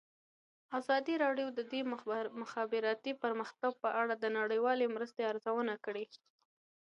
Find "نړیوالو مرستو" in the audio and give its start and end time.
4.37-5.21